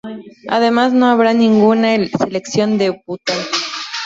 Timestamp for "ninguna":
1.31-1.95